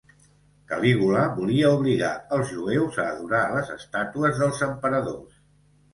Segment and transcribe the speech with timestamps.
[0.71, 5.37] Calígula volia obligar els jueus a adorar les estàtues dels emperadors.